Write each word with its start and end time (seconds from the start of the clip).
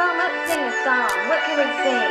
song? 0.00 0.16
Let's 0.16 0.50
sing 0.50 0.60
a 0.60 0.72
song. 0.84 1.10
What 1.28 1.40
can 1.44 1.56
we 1.60 1.66
sing? 1.82 2.10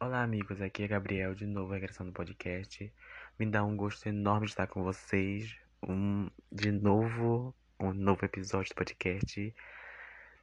Olá, 0.00 0.22
amigos. 0.22 0.62
Aqui 0.62 0.84
é 0.84 0.88
Gabriel 0.88 1.34
de 1.34 1.46
novo, 1.46 1.72
regressando 1.72 2.08
no 2.08 2.14
podcast. 2.14 2.90
Me 3.38 3.46
dá 3.46 3.62
um 3.62 3.76
gosto 3.76 4.08
enorme 4.08 4.46
estar 4.46 4.66
com 4.66 4.82
vocês. 4.82 5.54
Um, 5.86 6.30
de 6.50 6.72
novo, 6.72 7.54
um 7.78 7.92
novo 7.92 8.24
episódio 8.24 8.70
do 8.70 8.76
podcast. 8.76 9.54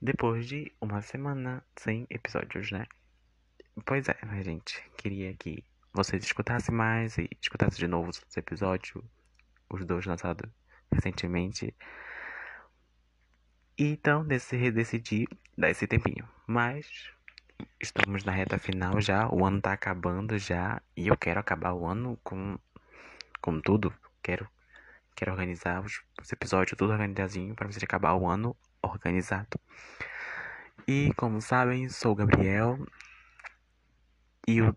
Depois 0.01 0.47
de 0.47 0.71
uma 0.79 1.01
semana 1.01 1.63
sem 1.75 2.05
episódios, 2.09 2.71
né? 2.71 2.85
Pois 3.85 4.07
é, 4.07 4.43
gente? 4.43 4.83
Queria 4.97 5.33
que 5.33 5.63
vocês 5.93 6.23
escutassem 6.23 6.73
mais 6.73 7.17
e 7.17 7.29
escutassem 7.41 7.79
de 7.79 7.87
novo 7.87 8.09
os 8.09 8.37
episódios, 8.37 9.03
os 9.69 9.85
dois 9.85 10.05
lançados 10.05 10.49
recentemente. 10.91 11.75
Então, 13.77 14.25
decidi, 14.25 14.71
decidi 14.71 15.27
dar 15.57 15.69
esse 15.69 15.87
tempinho. 15.87 16.27
Mas 16.45 17.11
estamos 17.79 18.23
na 18.23 18.31
reta 18.31 18.57
final 18.57 18.99
já, 19.01 19.27
o 19.29 19.45
ano 19.45 19.61
tá 19.61 19.73
acabando 19.73 20.37
já 20.37 20.81
e 20.95 21.07
eu 21.07 21.17
quero 21.17 21.39
acabar 21.39 21.73
o 21.73 21.85
ano 21.85 22.17
com 22.23 22.57
com 23.41 23.61
tudo. 23.61 23.93
Quero 24.21 24.47
quero 25.15 25.31
organizar 25.31 25.83
os, 25.83 26.01
os 26.21 26.31
episódios 26.31 26.77
tudo 26.77 26.93
organizadinho 26.93 27.55
para 27.55 27.67
você 27.67 27.83
acabar 27.83 28.13
o 28.13 28.27
ano 28.27 28.55
organizado. 28.81 29.59
E 30.87 31.13
como 31.15 31.41
sabem, 31.41 31.89
sou 31.89 32.13
o 32.13 32.15
Gabriel 32.15 32.79
e 34.47 34.61
o 34.61 34.75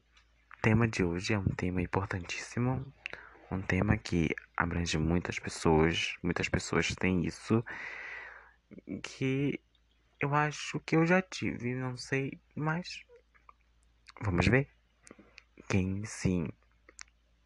tema 0.63 0.87
de 0.87 1.03
hoje 1.03 1.35
é 1.35 1.39
um 1.39 1.45
tema 1.45 1.83
importantíssimo, 1.83 2.87
um 3.51 3.61
tema 3.61 3.97
que 3.97 4.29
abrange 4.57 4.97
muitas 4.97 5.41
pessoas, 5.41 6.15
muitas 6.23 6.49
pessoas 6.49 6.95
têm 6.95 7.27
isso 7.27 7.65
que 9.03 9.61
eu 10.21 10.33
acho 10.33 10.79
que 10.81 10.95
eu 10.95 11.05
já 11.05 11.21
tive, 11.21 11.75
não 11.75 11.97
sei, 11.97 12.41
mas 12.55 13.03
vamos 14.23 14.47
ver 14.47 14.69
quem 15.69 16.05
sim 16.05 16.49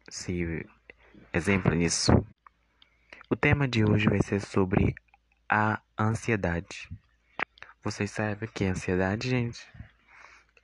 se 0.07 0.63
exemplo 1.33 1.73
nisso. 1.73 2.11
O 3.31 3.35
tema 3.35 3.67
de 3.67 3.83
hoje 3.83 4.07
vai 4.07 4.21
ser 4.21 4.41
sobre 4.41 4.93
a 5.49 5.81
ansiedade. 5.97 6.87
Vocês 7.83 8.11
sabem 8.11 8.47
o 8.47 8.51
que 8.51 8.63
é 8.63 8.69
ansiedade, 8.69 9.27
gente? 9.27 9.67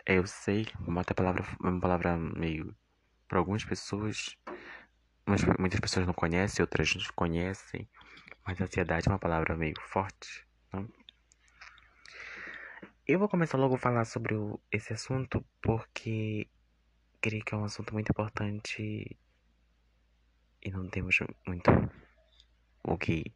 Eu 0.06 0.28
sei, 0.28 0.68
uma 0.86 1.00
outra 1.00 1.16
palavra, 1.16 1.46
uma 1.62 1.80
palavra 1.80 2.18
meio 2.18 2.76
para 3.26 3.40
algumas 3.40 3.64
pessoas, 3.64 4.36
muitas 5.58 5.80
pessoas 5.80 6.06
não 6.06 6.14
conhecem, 6.14 6.62
outras 6.62 6.94
não 6.94 7.06
conhecem, 7.16 7.88
mas 8.46 8.60
ansiedade 8.60 9.08
é 9.08 9.12
uma 9.12 9.18
palavra 9.18 9.56
meio 9.56 9.80
forte. 9.80 10.46
Não? 10.74 10.90
Eu 13.08 13.18
vou 13.18 13.30
começar 13.30 13.58
logo 13.58 13.76
a 13.76 13.78
falar 13.78 14.04
sobre 14.04 14.36
o, 14.36 14.60
esse 14.70 14.92
assunto 14.92 15.46
porque 15.62 16.50
creio 17.22 17.44
que 17.46 17.54
é 17.56 17.58
um 17.58 17.64
assunto 17.64 17.94
muito 17.94 18.10
importante 18.10 19.18
e 20.62 20.72
não 20.72 20.90
temos 20.90 21.18
muito 21.48 21.72
o 22.84 22.98
que 22.98 23.34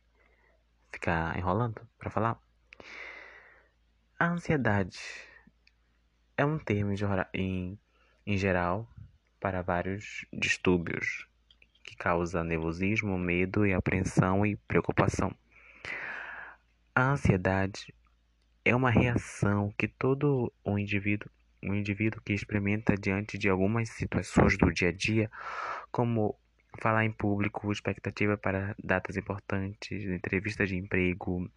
ficar 0.92 1.38
enrolando 1.38 1.88
para 1.98 2.10
falar. 2.10 2.38
A 4.20 4.28
ansiedade 4.28 5.00
é 6.38 6.46
um 6.46 6.60
termo 6.60 6.94
em, 7.34 7.78
em 8.26 8.38
geral 8.38 8.88
para 9.40 9.64
vários 9.64 10.26
distúrbios 10.32 11.28
que 11.84 11.96
causa 11.96 12.44
nervosismo, 12.44 13.18
medo 13.18 13.66
e 13.66 13.74
apreensão 13.74 14.46
e 14.46 14.56
preocupação. 14.56 15.34
A 16.94 17.12
ansiedade 17.12 17.94
é 18.64 18.76
uma 18.76 18.92
reação 18.92 19.74
que 19.78 19.88
todo 19.88 20.52
um 20.64 20.78
indivíduo, 20.78 21.30
um 21.64 21.74
indivíduo 21.74 22.22
que 22.22 22.34
experimenta 22.34 22.96
diante 22.96 23.38
de 23.38 23.50
algumas 23.50 23.90
situações 23.90 24.58
do 24.58 24.72
dia 24.72 24.90
a 24.90 24.92
dia, 24.92 25.32
como 25.92 26.38
falar 26.80 27.06
em 27.06 27.12
público, 27.12 27.72
expectativa 27.72 28.38
para 28.38 28.76
datas 28.84 29.18
importantes, 29.18 30.04
entrevistas 30.04 30.70
de 30.70 30.76
emprego, 30.76 31.50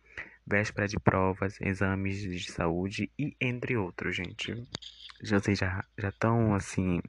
véspera 0.50 0.88
de 0.88 0.98
provas, 0.98 1.60
exames 1.60 2.20
de 2.20 2.50
saúde 2.50 3.10
e 3.18 3.36
entre 3.40 3.76
outros, 3.76 4.16
gente. 4.16 4.52
Já 5.22 5.38
já 5.96 6.08
estão 6.08 6.54
assim 6.54 7.00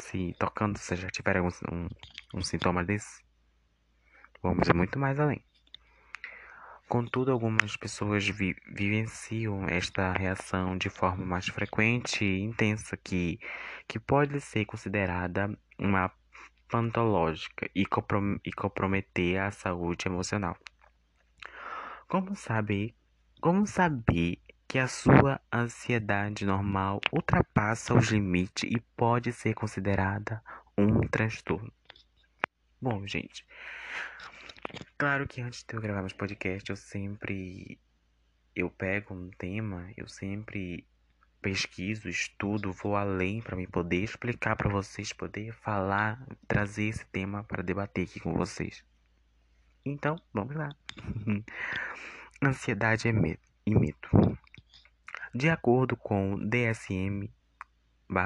se 0.00 0.34
tocando, 0.38 0.78
se 0.78 0.96
já 0.96 1.08
tiveram 1.08 1.46
um, 1.46 1.74
um, 1.74 1.88
um 2.34 2.42
sintoma 2.42 2.84
desse? 2.84 3.22
Vamos 4.42 4.68
muito 4.74 4.98
mais 4.98 5.18
além. 5.20 5.42
Contudo, 6.88 7.30
algumas 7.30 7.76
pessoas 7.76 8.26
vi 8.26 8.56
vivenciam 8.66 9.68
esta 9.68 10.10
reação 10.12 10.76
de 10.76 10.88
forma 10.88 11.24
mais 11.24 11.46
frequente 11.46 12.24
e 12.24 12.40
intensa, 12.40 12.96
que, 12.96 13.38
que 13.86 13.98
pode 13.98 14.40
ser 14.40 14.64
considerada 14.64 15.54
uma 15.78 16.10
patológica 16.70 17.68
e, 17.74 17.84
comprom 17.84 18.38
e 18.44 18.50
comprometer 18.52 19.38
a 19.38 19.50
saúde 19.50 20.06
emocional. 20.08 20.56
Como 22.08 22.34
saber, 22.34 22.94
como 23.40 23.66
saber 23.66 24.40
que 24.66 24.78
a 24.78 24.88
sua 24.88 25.40
ansiedade 25.52 26.44
normal 26.44 27.00
ultrapassa 27.12 27.94
os 27.94 28.08
limites 28.08 28.68
e 28.68 28.80
pode 28.96 29.32
ser 29.32 29.54
considerada 29.54 30.42
um 30.76 31.00
transtorno? 31.08 31.72
Bom, 32.80 33.06
gente, 33.06 33.46
Claro 34.98 35.26
que 35.26 35.40
antes 35.40 35.62
de 35.62 35.74
eu 35.74 35.80
gravar 35.80 36.00
meus 36.00 36.12
podcasts, 36.12 36.68
eu 36.68 36.76
sempre 36.76 37.78
eu 38.54 38.68
pego 38.68 39.14
um 39.14 39.30
tema, 39.30 39.90
eu 39.96 40.08
sempre 40.08 40.84
pesquiso, 41.40 42.08
estudo, 42.08 42.72
vou 42.72 42.96
além 42.96 43.40
para 43.40 43.56
me 43.56 43.66
poder 43.66 44.02
explicar 44.02 44.56
para 44.56 44.68
vocês, 44.68 45.12
poder 45.12 45.52
falar, 45.54 46.26
trazer 46.48 46.88
esse 46.88 47.06
tema 47.06 47.44
para 47.44 47.62
debater 47.62 48.04
aqui 48.04 48.18
com 48.18 48.34
vocês. 48.34 48.84
Então, 49.84 50.16
vamos 50.32 50.54
lá. 50.54 50.70
Ansiedade 52.42 53.08
e 53.08 53.12
medo. 53.12 54.38
De 55.34 55.48
acordo 55.48 55.96
com 55.96 56.34
o 56.34 56.48
DSM 56.48 57.28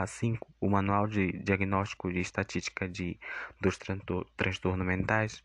5, 0.06 0.54
o 0.60 0.70
Manual 0.70 1.06
de 1.06 1.32
Diagnóstico 1.32 2.12
de 2.12 2.20
Estatística 2.20 2.88
de, 2.88 3.18
dos 3.60 3.78
Transtornos 4.36 4.86
Mentais, 4.86 5.42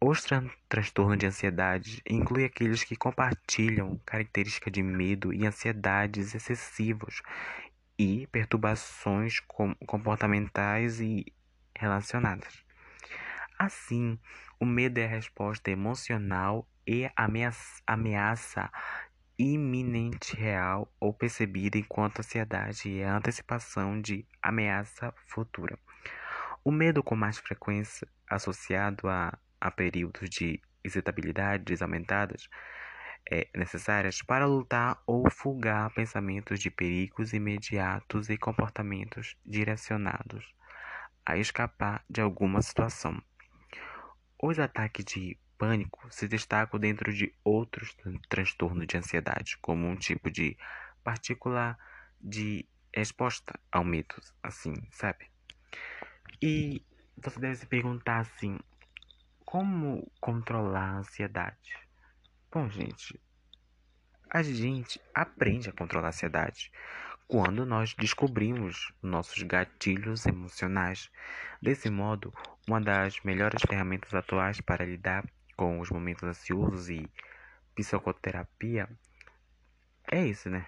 os 0.00 0.22
tran 0.22 0.48
transtornos 0.68 1.18
de 1.18 1.26
ansiedade 1.26 2.02
incluem 2.08 2.44
aqueles 2.44 2.84
que 2.84 2.96
compartilham 2.96 3.98
características 4.04 4.72
de 4.72 4.82
medo 4.82 5.32
e 5.32 5.46
ansiedades 5.46 6.34
excessivos 6.34 7.22
e 7.98 8.26
perturbações 8.26 9.40
com 9.40 9.74
comportamentais 9.86 11.00
e 11.00 11.32
relacionadas. 11.74 12.62
Assim, 13.58 14.18
o 14.60 14.66
medo 14.66 14.98
é 14.98 15.04
a 15.04 15.08
resposta 15.08 15.70
emocional 15.70 16.68
e 16.86 17.10
ameaça, 17.16 17.82
ameaça 17.86 18.70
iminente 19.38 20.34
real 20.36 20.90
ou 20.98 21.12
percebida 21.12 21.76
enquanto 21.78 22.20
ansiedade 22.20 23.00
é 23.00 23.06
a 23.06 23.16
antecipação 23.16 24.00
de 24.00 24.26
ameaça 24.42 25.12
futura. 25.26 25.78
O 26.64 26.70
medo 26.70 27.02
com 27.02 27.14
mais 27.14 27.38
frequência 27.38 28.08
associado 28.28 29.08
a 29.08 29.38
a 29.60 29.70
períodos 29.70 30.28
de 30.28 30.60
excitabilidade 30.84 31.74
aumentadas 31.82 32.48
é, 33.30 33.48
necessárias 33.56 34.22
para 34.22 34.46
lutar 34.46 35.02
ou 35.06 35.28
fugar 35.30 35.92
pensamentos 35.92 36.60
de 36.60 36.70
perigos 36.70 37.32
imediatos 37.32 38.30
e 38.30 38.36
comportamentos 38.36 39.36
direcionados 39.44 40.54
a 41.24 41.36
escapar 41.36 42.04
de 42.08 42.20
alguma 42.20 42.62
situação. 42.62 43.20
Os 44.42 44.58
ataques 44.58 45.04
de 45.04 45.38
pânico 45.56 46.06
se 46.10 46.28
destacam 46.28 46.78
dentro 46.78 47.12
de 47.12 47.34
outros 47.42 47.96
transtornos 48.28 48.86
de 48.86 48.96
ansiedade, 48.96 49.56
como 49.58 49.86
um 49.86 49.96
tipo 49.96 50.30
de 50.30 50.56
particular 51.02 51.78
de 52.20 52.66
resposta 52.94 53.58
ao 53.70 53.84
medo, 53.84 54.14
assim, 54.42 54.74
sabe? 54.90 55.30
E 56.42 56.84
você 57.16 57.40
deve 57.40 57.56
se 57.56 57.66
perguntar 57.66 58.18
assim, 58.18 58.58
como 59.44 60.10
controlar 60.20 60.90
a 60.90 60.98
ansiedade? 60.98 61.78
Bom, 62.50 62.68
gente, 62.68 63.20
a 64.30 64.42
gente 64.42 65.00
aprende 65.14 65.70
a 65.70 65.72
controlar 65.72 66.08
a 66.08 66.10
ansiedade 66.10 66.70
quando 67.28 67.66
nós 67.66 67.94
descobrimos 67.94 68.92
nossos 69.02 69.42
gatilhos 69.42 70.26
emocionais. 70.26 71.10
Desse 71.60 71.90
modo, 71.90 72.32
uma 72.68 72.80
das 72.80 73.20
melhores 73.22 73.62
ferramentas 73.62 74.14
atuais 74.14 74.60
para 74.60 74.84
lidar 74.84 75.24
com 75.56 75.80
os 75.80 75.90
momentos 75.90 76.22
ansiosos 76.22 76.88
e 76.88 77.10
psicoterapia 77.74 78.88
é 80.10 80.24
isso, 80.24 80.48
né? 80.48 80.64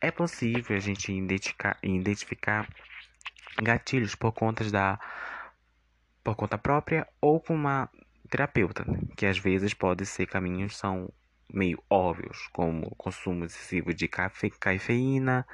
É 0.00 0.10
possível 0.10 0.76
a 0.76 0.80
gente 0.80 1.12
identificar, 1.12 1.78
identificar 1.82 2.68
gatilhos 3.62 4.14
por 4.14 4.32
conta 4.32 4.68
da 4.70 4.98
por 6.24 6.36
conta 6.36 6.56
própria 6.56 7.06
ou 7.20 7.40
com 7.40 7.54
uma 7.54 7.90
terapeuta, 8.30 8.84
né? 8.84 9.00
que 9.16 9.26
às 9.26 9.38
vezes 9.38 9.74
pode 9.74 10.06
ser 10.06 10.26
caminhos 10.26 10.76
são 10.76 11.12
meio 11.52 11.82
óbvios, 11.90 12.48
como 12.52 12.94
consumo 12.96 13.44
excessivo 13.44 13.92
de 13.92 14.08
cafe, 14.08 14.50
cafeína, 14.50 15.46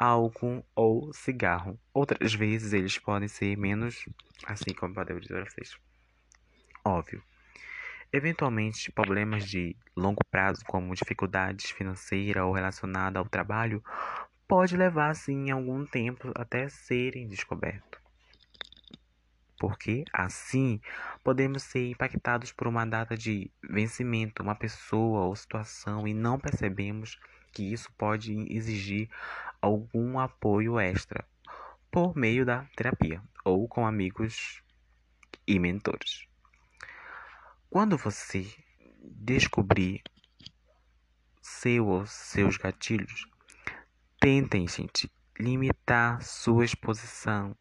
álcool 0.00 0.64
ou 0.74 1.12
cigarro. 1.12 1.78
Outras 1.92 2.32
vezes 2.32 2.72
eles 2.72 2.96
podem 2.96 3.28
ser 3.28 3.54
menos, 3.58 4.06
assim 4.46 4.72
como 4.72 4.94
podemos 4.94 5.22
dizer 5.22 5.42
a 5.42 5.44
vocês, 5.44 5.76
óbvio. 6.82 7.22
Eventualmente, 8.10 8.90
problemas 8.90 9.44
de 9.44 9.76
longo 9.94 10.24
prazo, 10.30 10.64
como 10.66 10.94
dificuldades 10.94 11.70
financeiras 11.70 12.42
ou 12.42 12.52
relacionadas 12.52 13.20
ao 13.20 13.28
trabalho, 13.28 13.84
pode 14.48 14.74
levar, 14.74 15.14
sim, 15.14 15.50
algum 15.50 15.84
tempo 15.84 16.32
até 16.34 16.68
serem 16.68 17.28
descobertos. 17.28 18.00
Porque, 19.60 20.04
assim, 20.12 20.80
podemos 21.22 21.62
ser 21.62 21.90
impactados 21.90 22.50
por 22.50 22.66
uma 22.66 22.86
data 22.86 23.16
de 23.16 23.50
vencimento, 23.62 24.42
uma 24.42 24.54
pessoa 24.54 25.26
ou 25.26 25.36
situação, 25.36 26.08
e 26.08 26.14
não 26.14 26.40
percebemos 26.40 27.20
que 27.52 27.72
isso 27.72 27.92
pode 27.96 28.32
exigir 28.52 29.08
algum 29.60 30.18
apoio 30.18 30.78
extra 30.78 31.24
por 31.90 32.16
meio 32.16 32.44
da 32.46 32.64
terapia 32.76 33.22
ou 33.44 33.68
com 33.68 33.86
amigos 33.86 34.62
e 35.46 35.58
mentores. 35.58 36.26
Quando 37.68 37.96
você 37.96 38.46
descobrir 39.02 40.02
seu 41.40 41.86
ou 41.86 42.06
seus 42.06 42.56
gatilhos, 42.56 43.26
tentem, 44.18 44.66
gente, 44.68 45.10
limitar 45.38 46.22
sua 46.22 46.64
exposição. 46.64 47.56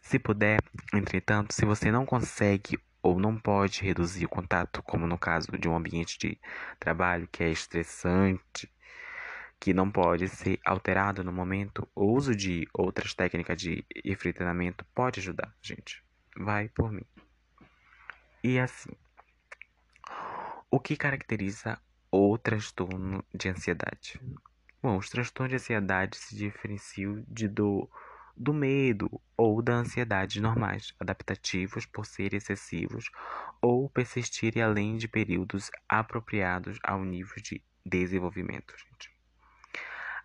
Se 0.00 0.18
puder, 0.18 0.60
entretanto, 0.92 1.54
se 1.54 1.64
você 1.64 1.90
não 1.90 2.04
consegue 2.04 2.78
ou 3.02 3.18
não 3.18 3.38
pode 3.38 3.82
reduzir 3.82 4.24
o 4.24 4.28
contato, 4.28 4.82
como 4.82 5.06
no 5.06 5.18
caso 5.18 5.48
de 5.58 5.68
um 5.68 5.76
ambiente 5.76 6.18
de 6.18 6.40
trabalho 6.78 7.28
que 7.30 7.42
é 7.42 7.50
estressante, 7.50 8.70
que 9.64 9.72
não 9.72 9.90
pode 9.90 10.28
ser 10.28 10.60
alterado 10.62 11.24
no 11.24 11.32
momento, 11.32 11.88
o 11.94 12.12
uso 12.12 12.36
de 12.36 12.68
outras 12.70 13.14
técnicas 13.14 13.58
de 13.58 13.82
enfrentamento 14.04 14.84
pode 14.94 15.20
ajudar, 15.20 15.56
gente. 15.62 16.04
Vai 16.36 16.68
por 16.68 16.92
mim. 16.92 17.06
E 18.42 18.58
assim, 18.58 18.90
o 20.70 20.78
que 20.78 20.98
caracteriza 20.98 21.80
o 22.12 22.36
transtorno 22.36 23.24
de 23.34 23.48
ansiedade? 23.48 24.20
Bom, 24.82 24.98
os 24.98 25.08
transtornos 25.08 25.52
de 25.52 25.56
ansiedade 25.56 26.18
se 26.18 26.36
diferenciam 26.36 27.24
de 27.26 27.48
do, 27.48 27.88
do 28.36 28.52
medo 28.52 29.18
ou 29.34 29.62
da 29.62 29.76
ansiedade 29.76 30.42
normais, 30.42 30.92
adaptativos 31.00 31.86
por 31.86 32.04
serem 32.04 32.36
excessivos 32.36 33.10
ou 33.62 33.88
persistirem 33.88 34.62
além 34.62 34.98
de 34.98 35.08
períodos 35.08 35.70
apropriados 35.88 36.78
ao 36.82 37.02
nível 37.02 37.36
de 37.42 37.62
desenvolvimento. 37.82 38.74
Gente. 38.76 39.13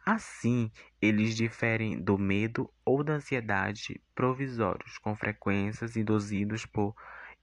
Assim, 0.05 0.71
eles 1.01 1.35
diferem 1.35 2.01
do 2.01 2.17
medo 2.17 2.71
ou 2.83 3.03
da 3.03 3.13
ansiedade 3.13 4.01
provisórios, 4.15 4.97
com 4.97 5.15
frequências 5.15 5.95
induzidos 5.95 6.65
por 6.65 6.95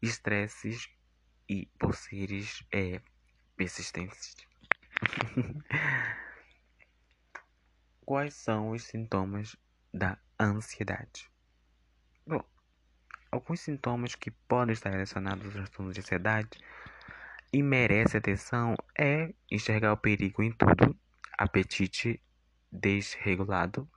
estresses 0.02 0.88
e 1.48 1.66
por 1.78 1.94
seres 1.94 2.64
é, 2.72 3.00
persistentes. 3.56 4.34
Quais 8.04 8.34
são 8.34 8.70
os 8.70 8.84
sintomas 8.84 9.56
da 9.92 10.18
ansiedade? 10.38 11.30
Bom, 12.26 12.42
alguns 13.30 13.60
sintomas 13.60 14.14
que 14.14 14.30
podem 14.30 14.72
estar 14.72 14.90
relacionados 14.90 15.44
ao 15.46 15.52
transtorno 15.52 15.92
de 15.92 16.00
ansiedade 16.00 16.50
e 17.52 17.62
merece 17.62 18.16
atenção 18.16 18.74
é 18.98 19.32
enxergar 19.50 19.92
o 19.92 19.96
perigo 19.96 20.42
em 20.42 20.52
tudo, 20.52 20.96
apetite 21.38 22.20
desregulado, 22.80 23.88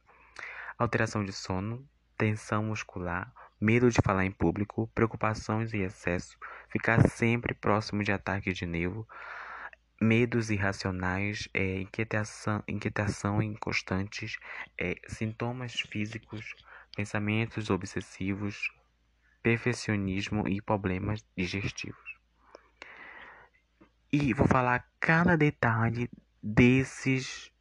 alteração 0.77 1.23
de 1.23 1.33
sono, 1.33 1.87
tensão 2.17 2.63
muscular, 2.63 3.31
medo 3.59 3.89
de 3.89 4.01
falar 4.03 4.25
em 4.25 4.31
público, 4.31 4.89
preocupações 4.95 5.73
e 5.73 5.79
excesso, 5.79 6.37
ficar 6.69 7.07
sempre 7.09 7.53
próximo 7.53 8.03
de 8.03 8.11
ataques 8.11 8.57
de 8.57 8.65
nervo, 8.65 9.07
medos 10.01 10.49
irracionais, 10.49 11.49
é, 11.53 11.81
inquietação, 11.81 12.63
inquietação 12.67 13.41
inconstantes, 13.41 14.37
é, 14.77 14.95
sintomas 15.07 15.73
físicos, 15.73 16.55
pensamentos 16.95 17.69
obsessivos, 17.69 18.71
perfeccionismo 19.43 20.47
e 20.47 20.61
problemas 20.61 21.25
digestivos. 21.35 22.17
E 24.11 24.33
vou 24.33 24.47
falar 24.47 24.87
cada 24.99 25.37
detalhe 25.37 26.09
desses 26.41 27.51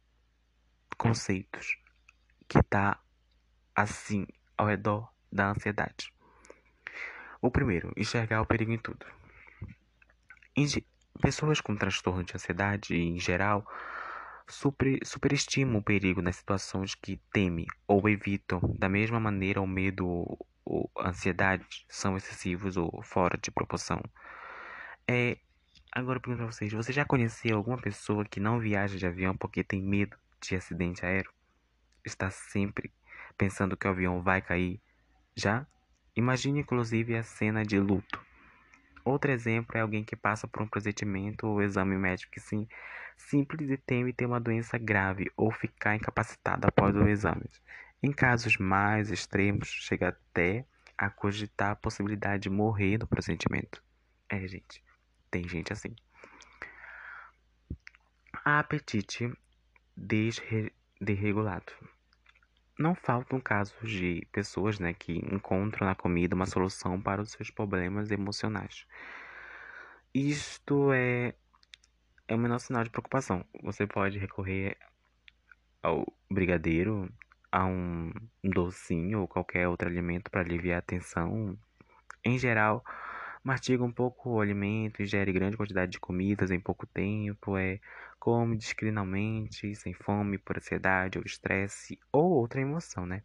conceitos 0.99 1.77
que 2.47 2.59
está 2.59 2.99
assim 3.73 4.27
ao 4.57 4.67
redor 4.67 5.09
da 5.31 5.51
ansiedade. 5.51 6.13
O 7.41 7.49
primeiro, 7.49 7.93
enxergar 7.95 8.41
o 8.41 8.45
perigo 8.45 8.73
em 8.73 8.77
tudo. 8.77 9.05
Pessoas 11.21 11.61
com 11.61 11.75
transtorno 11.75 12.23
de 12.23 12.33
ansiedade, 12.35 12.95
em 12.95 13.17
geral, 13.17 13.65
super, 14.47 14.99
superestimam 15.05 15.77
o 15.77 15.83
perigo 15.83 16.21
nas 16.21 16.35
situações 16.35 16.95
que 16.95 17.17
temem 17.31 17.65
ou 17.87 18.07
evitam. 18.09 18.59
Da 18.77 18.89
mesma 18.89 19.19
maneira, 19.19 19.61
o 19.61 19.67
medo 19.67 20.05
ou 20.65 20.91
a 20.97 21.09
ansiedade 21.09 21.85
são 21.87 22.17
excessivos 22.17 22.75
ou 22.75 23.01
fora 23.03 23.37
de 23.37 23.51
proporção. 23.51 24.01
É, 25.07 25.37
agora 25.93 26.17
eu 26.17 26.21
pergunto 26.21 26.43
pra 26.43 26.51
vocês: 26.51 26.73
você 26.73 26.91
já 26.91 27.05
conheceu 27.05 27.55
alguma 27.55 27.77
pessoa 27.77 28.25
que 28.25 28.39
não 28.39 28.59
viaja 28.59 28.97
de 28.97 29.05
avião 29.05 29.35
porque 29.35 29.63
tem 29.63 29.81
medo 29.81 30.17
de 30.41 30.55
acidente 30.55 31.05
aéreo? 31.05 31.31
Está 32.05 32.29
sempre 32.29 32.91
pensando 33.37 33.77
que 33.77 33.87
o 33.87 33.91
avião 33.91 34.21
vai 34.21 34.41
cair? 34.41 34.81
Já? 35.35 35.65
Imagine 36.15 36.59
inclusive 36.59 37.15
a 37.15 37.23
cena 37.23 37.65
de 37.65 37.79
luto. 37.79 38.19
Outro 39.05 39.31
exemplo 39.31 39.77
é 39.77 39.81
alguém 39.81 40.03
que 40.03 40.15
passa 40.15 40.47
por 40.47 40.61
um 40.61 40.67
procedimento 40.67 41.47
ou 41.47 41.61
exame 41.61 41.97
médico 41.97 42.31
que 42.31 42.39
sim, 42.39 42.67
simples 43.17 43.69
e 43.69 43.77
teme 43.77 44.13
ter 44.13 44.25
uma 44.25 44.39
doença 44.39 44.77
grave 44.77 45.31
ou 45.35 45.51
ficar 45.51 45.95
incapacitado 45.95 46.67
após 46.67 46.95
o 46.95 47.07
exame. 47.07 47.45
Em 48.03 48.11
casos 48.11 48.57
mais 48.57 49.11
extremos, 49.11 49.67
chega 49.67 50.09
até 50.09 50.65
a 50.97 51.09
cogitar 51.09 51.71
a 51.71 51.75
possibilidade 51.75 52.43
de 52.43 52.49
morrer 52.49 52.97
no 52.97 53.07
procedimento. 53.07 53.81
É, 54.29 54.47
gente, 54.47 54.83
tem 55.31 55.47
gente 55.47 55.71
assim. 55.71 55.95
Apetite 58.45 59.31
desregulado. 59.99 61.73
Não 62.77 62.95
faltam 62.95 63.39
casos 63.41 63.89
de 63.89 64.25
pessoas 64.31 64.79
né, 64.79 64.93
que 64.93 65.17
encontram 65.33 65.85
na 65.85 65.95
comida 65.95 66.35
uma 66.35 66.45
solução 66.45 66.99
para 67.01 67.21
os 67.21 67.31
seus 67.31 67.51
problemas 67.51 68.09
emocionais. 68.09 68.85
Isto 70.13 70.93
é, 70.93 71.35
é 72.27 72.35
o 72.35 72.37
menor 72.37 72.59
sinal 72.59 72.83
de 72.83 72.89
preocupação. 72.89 73.45
Você 73.61 73.85
pode 73.85 74.17
recorrer 74.17 74.77
ao 75.83 76.05
brigadeiro, 76.31 77.11
a 77.51 77.65
um 77.65 78.11
docinho 78.43 79.21
ou 79.21 79.27
qualquer 79.27 79.67
outro 79.67 79.89
alimento 79.89 80.29
para 80.29 80.41
aliviar 80.41 80.79
a 80.79 80.83
tensão. 80.83 81.57
Em 82.23 82.37
geral, 82.37 82.83
mastiga 83.43 83.83
um 83.83 83.91
pouco 83.91 84.31
o 84.31 84.41
alimento, 84.41 85.01
ingere 85.01 85.31
grande 85.31 85.57
quantidade 85.57 85.91
de 85.91 85.99
comidas 85.99 86.51
em 86.51 86.59
pouco 86.59 86.85
tempo, 86.85 87.57
é 87.57 87.79
come 88.19 88.57
discretamente, 88.57 89.73
sem 89.75 89.93
fome, 89.93 90.37
por 90.37 90.57
ansiedade 90.57 91.17
ou 91.17 91.23
estresse 91.25 91.97
ou 92.11 92.31
outra 92.31 92.61
emoção, 92.61 93.05
né, 93.05 93.23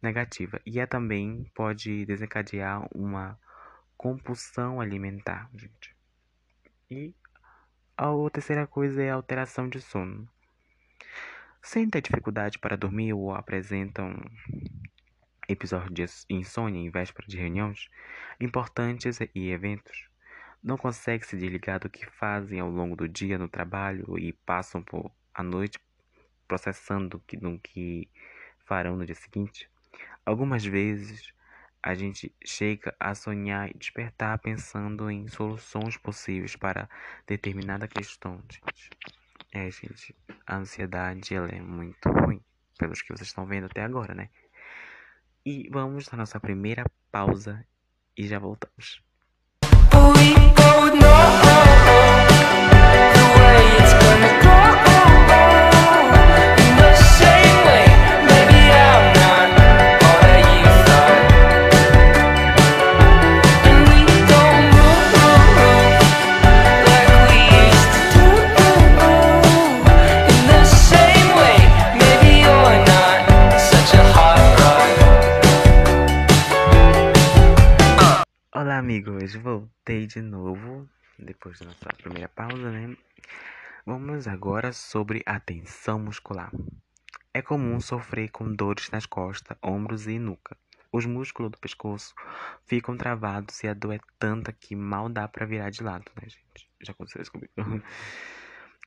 negativa. 0.00 0.60
E 0.64 0.78
é 0.78 0.86
também 0.86 1.50
pode 1.54 2.06
desencadear 2.06 2.86
uma 2.94 3.38
compulsão 3.96 4.80
alimentar, 4.80 5.50
gente. 5.54 5.96
E 6.90 7.14
a 7.96 8.08
terceira 8.32 8.66
coisa 8.66 9.02
é 9.02 9.10
a 9.10 9.14
alteração 9.14 9.68
de 9.68 9.80
sono. 9.80 10.28
Sentem 11.60 12.00
dificuldade 12.00 12.58
para 12.58 12.76
dormir 12.76 13.12
ou 13.12 13.34
apresentam 13.34 14.14
episódios 15.48 16.24
de 16.28 16.34
insônia 16.34 16.78
em 16.78 16.90
véspera 16.90 17.26
de 17.26 17.36
reuniões 17.36 17.88
importantes 18.40 19.18
e 19.34 19.50
eventos, 19.50 20.08
não 20.62 20.76
conseguem 20.76 21.26
se 21.26 21.36
desligar 21.36 21.80
do 21.80 21.88
que 21.88 22.06
fazem 22.06 22.60
ao 22.60 22.70
longo 22.70 22.94
do 22.94 23.08
dia 23.08 23.38
no 23.38 23.48
trabalho 23.48 24.18
e 24.18 24.32
passam 24.32 24.82
por 24.82 25.10
a 25.32 25.42
noite 25.42 25.78
processando 26.46 27.22
no 27.40 27.58
que 27.58 28.08
farão 28.64 28.96
no 28.96 29.06
dia 29.06 29.14
seguinte. 29.14 29.70
Algumas 30.24 30.64
vezes 30.64 31.32
a 31.82 31.94
gente 31.94 32.34
chega 32.44 32.94
a 32.98 33.14
sonhar 33.14 33.70
e 33.70 33.74
despertar 33.74 34.38
pensando 34.38 35.10
em 35.10 35.28
soluções 35.28 35.96
possíveis 35.96 36.56
para 36.56 36.88
determinada 37.26 37.86
questão, 37.86 38.42
gente. 38.50 38.90
É, 39.52 39.70
gente, 39.70 40.14
a 40.46 40.56
ansiedade 40.56 41.34
ela 41.34 41.48
é 41.48 41.60
muito 41.60 42.10
ruim, 42.10 42.42
pelos 42.78 43.00
que 43.00 43.08
vocês 43.08 43.28
estão 43.28 43.46
vendo 43.46 43.66
até 43.66 43.82
agora, 43.82 44.14
né? 44.14 44.28
E 45.52 45.54
vamos 45.76 46.04
à 46.12 46.16
nossa 46.20 46.38
primeira 46.46 46.84
pausa 47.10 47.54
e 48.16 48.22
já 48.30 48.38
voltamos. 48.38 49.02
De 80.08 80.22
novo 80.22 80.88
depois 81.18 81.58
da 81.58 81.66
nossa 81.66 81.92
primeira 81.98 82.28
pausa, 82.30 82.70
né? 82.70 82.96
Vamos 83.84 84.26
agora 84.26 84.72
sobre 84.72 85.22
a 85.26 85.38
tensão 85.38 85.98
muscular. 85.98 86.50
É 87.34 87.42
comum 87.42 87.78
sofrer 87.78 88.30
com 88.30 88.50
dores 88.50 88.90
nas 88.90 89.04
costas, 89.04 89.56
ombros 89.62 90.06
e 90.06 90.18
nuca. 90.18 90.56
Os 90.90 91.04
músculos 91.04 91.52
do 91.52 91.58
pescoço 91.58 92.14
ficam 92.66 92.96
travados 92.96 93.62
e 93.62 93.68
a 93.68 93.74
dor 93.74 93.92
é 93.92 94.00
tanta 94.18 94.50
que 94.50 94.74
mal 94.74 95.10
dá 95.10 95.28
para 95.28 95.44
virar 95.44 95.68
de 95.68 95.82
lado, 95.82 96.10
né, 96.16 96.22
gente? 96.26 96.70
Já 96.80 96.92
aconteceu 96.92 97.20
isso 97.20 97.30
comigo. 97.30 97.52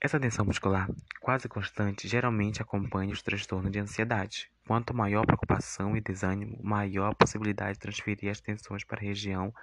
Essa 0.02 0.20
tensão 0.20 0.44
muscular, 0.44 0.90
quase 1.20 1.48
constante, 1.48 2.08
geralmente 2.08 2.60
acompanha 2.60 3.14
os 3.14 3.22
transtornos 3.22 3.72
de 3.72 3.78
ansiedade. 3.78 4.52
Quanto 4.66 4.96
maior 4.96 5.24
preocupação 5.28 5.96
e 5.96 6.02
desânimo, 6.02 6.60
maior 6.64 7.12
a 7.12 7.16
possibilidade 7.16 7.74
de 7.74 7.80
transferir 7.82 8.32
as 8.32 8.42
tensões 8.42 8.84
para 8.84 9.00
a 9.00 9.04
região 9.04 9.54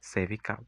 cervical. 0.00 0.66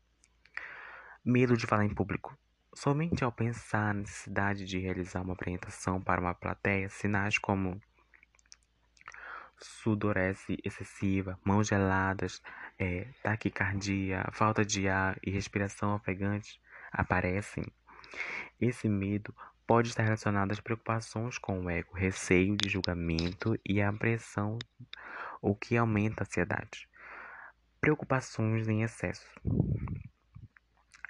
Medo 1.28 1.56
de 1.56 1.66
falar 1.66 1.84
em 1.84 1.92
público. 1.92 2.38
Somente 2.72 3.24
ao 3.24 3.32
pensar 3.32 3.92
na 3.92 4.02
necessidade 4.02 4.64
de 4.64 4.78
realizar 4.78 5.22
uma 5.22 5.32
apresentação 5.32 6.00
para 6.00 6.20
uma 6.20 6.32
plateia, 6.32 6.88
sinais 6.88 7.36
como 7.36 7.80
sudorese 9.58 10.56
excessiva, 10.62 11.36
mãos 11.44 11.66
geladas, 11.66 12.40
eh, 12.78 13.08
taquicardia, 13.24 14.24
falta 14.30 14.64
de 14.64 14.88
ar 14.88 15.18
e 15.20 15.32
respiração 15.32 15.96
ofegante 15.96 16.60
aparecem. 16.92 17.64
Esse 18.60 18.88
medo 18.88 19.34
pode 19.66 19.88
estar 19.88 20.04
relacionado 20.04 20.52
às 20.52 20.60
preocupações 20.60 21.38
com 21.38 21.64
o 21.64 21.68
ego, 21.68 21.92
receio 21.92 22.56
de 22.56 22.68
julgamento 22.68 23.58
e 23.68 23.82
a 23.82 23.92
pressão, 23.92 24.60
o 25.42 25.56
que 25.56 25.76
aumenta 25.76 26.22
a 26.22 26.24
ansiedade. 26.24 26.88
Preocupações 27.80 28.68
em 28.68 28.84
excesso. 28.84 29.26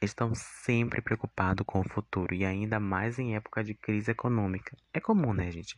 Estão 0.03 0.35
sempre 0.35 1.01
preocupados 1.01 1.65
com 1.67 1.81
o 1.81 1.89
futuro 1.89 2.35
e 2.35 2.45
ainda 2.45 2.79
mais 2.79 3.19
em 3.19 3.35
época 3.35 3.65
de 3.65 3.75
crise 3.75 4.11
econômica. 4.11 4.77
É 4.93 5.01
comum, 5.01 5.33
né, 5.33 5.51
gente? 5.51 5.75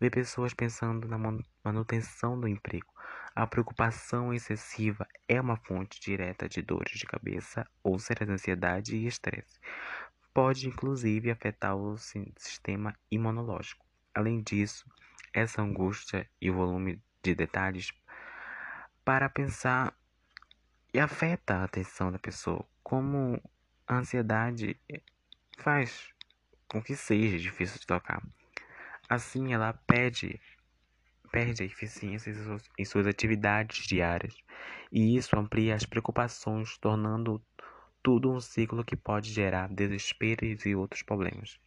Ver 0.00 0.10
pessoas 0.10 0.54
pensando 0.54 1.06
na 1.06 1.18
man- 1.18 1.42
manutenção 1.62 2.38
do 2.40 2.48
emprego. 2.48 2.86
A 3.34 3.46
preocupação 3.46 4.32
excessiva 4.32 5.06
é 5.28 5.40
uma 5.40 5.56
fonte 5.56 6.00
direta 6.00 6.48
de 6.48 6.62
dores 6.62 6.98
de 6.98 7.06
cabeça, 7.06 7.66
úlceras, 7.84 8.28
ansiedade 8.28 8.96
e 8.96 9.06
estresse 9.06 9.58
pode 10.38 10.68
inclusive 10.68 11.32
afetar 11.32 11.74
o 11.74 11.98
si- 11.98 12.32
sistema 12.36 12.94
imunológico. 13.10 13.84
Além 14.14 14.40
disso, 14.40 14.84
essa 15.32 15.60
angústia 15.60 16.30
e 16.40 16.48
o 16.48 16.54
volume 16.54 17.02
de 17.24 17.34
detalhes 17.34 17.90
para 19.04 19.28
pensar 19.28 19.92
e 20.94 21.00
afeta 21.00 21.56
a 21.56 21.64
atenção 21.64 22.12
da 22.12 22.20
pessoa, 22.20 22.64
como 22.84 23.42
a 23.88 23.96
ansiedade 23.96 24.78
faz 25.58 26.12
com 26.68 26.82
que 26.82 26.94
seja 26.94 27.38
difícil 27.38 27.80
de 27.80 27.86
tocar. 27.86 28.22
Assim, 29.08 29.54
ela 29.54 29.72
perde, 29.72 30.38
perde 31.32 31.62
a 31.62 31.66
eficiência 31.66 32.30
em 32.78 32.84
suas, 32.84 33.06
atividades 33.06 33.86
diárias, 33.86 34.36
e 34.92 35.16
isso 35.16 35.38
amplia 35.38 35.74
as 35.74 35.86
preocupações, 35.86 36.76
tornando 36.76 37.42
tudo 38.02 38.30
um 38.30 38.40
ciclo 38.40 38.84
que 38.84 38.94
pode 38.94 39.32
gerar 39.32 39.68
desesperos 39.68 40.66
e 40.66 40.74
outros 40.74 41.02
problemas. 41.02 41.58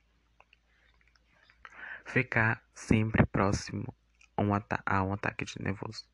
Ficar 2.06 2.64
sempre 2.76 3.26
próximo 3.26 3.94
a 4.38 4.42
um, 4.44 4.52
a 4.54 5.04
um 5.04 5.14
ataque 5.14 5.46
de 5.46 5.60
nervoso. 5.60 6.06